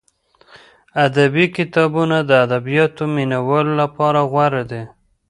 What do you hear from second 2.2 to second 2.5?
د